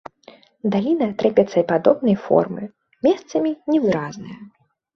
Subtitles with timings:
[0.75, 2.63] Даліна трапецападобнай формы,
[3.07, 4.37] месцамі невыразная.